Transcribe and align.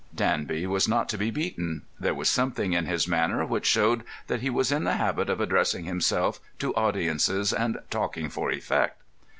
Danby 0.15 0.65
was 0.65 0.87
not 0.87 1.07
to 1.09 1.17
be 1.19 1.29
beaten. 1.29 1.83
There 1.99 2.15
was 2.15 2.27
something 2.27 2.73
in 2.73 2.87
his 2.87 3.07
manner 3.07 3.45
which 3.45 3.67
showed 3.67 4.01
that 4.25 4.41
he 4.41 4.49
was 4.49 4.71
in 4.71 4.83
the 4.83 4.95
habit 4.97 5.29
of 5.29 5.39
addressing 5.39 5.83
himself 5.85 6.39
to 6.57 6.73
audiences 6.73 7.53
and 7.53 7.77
talking 7.91 8.27
for 8.27 8.49
effect. 8.51 8.99